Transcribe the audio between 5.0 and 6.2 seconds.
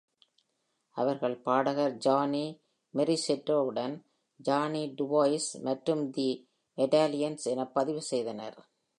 டுவோயிஸ் மற்றும்